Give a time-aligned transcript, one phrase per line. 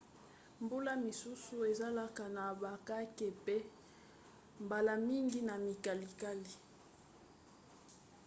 [0.63, 3.57] mbula misusu ezalaka na bakake mpe
[4.63, 6.53] mbala mingi na mikalikali